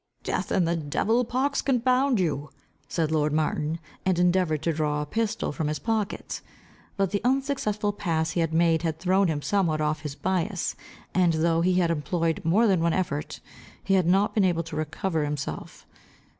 "Death 0.23 0.49
and 0.49 0.67
the 0.67 0.75
devil! 0.75 1.23
Pox 1.23 1.61
confound 1.61 2.19
you!" 2.19 2.49
said 2.87 3.11
lord 3.11 3.31
Martin, 3.31 3.77
and 4.03 4.17
endeavoured 4.17 4.63
to 4.63 4.73
draw 4.73 4.99
a 4.99 5.05
pistol 5.05 5.51
from 5.51 5.67
his 5.67 5.77
pocket. 5.77 6.41
But 6.97 7.11
the 7.11 7.21
unsuccessful 7.23 7.93
pass 7.93 8.31
he 8.31 8.39
had 8.39 8.51
made 8.51 8.81
had 8.81 8.97
thrown 8.97 9.27
him 9.27 9.43
somewhat 9.43 9.79
off 9.79 10.01
his 10.01 10.15
bias, 10.15 10.75
and 11.13 11.33
though 11.33 11.61
he 11.61 11.75
had 11.75 11.91
employed 11.91 12.41
more 12.43 12.65
than 12.65 12.81
one 12.81 12.93
effort, 12.93 13.41
he 13.83 13.93
had 13.93 14.07
not 14.07 14.33
been 14.33 14.43
able 14.43 14.63
to 14.63 14.75
recover 14.75 15.23
himself. 15.23 15.85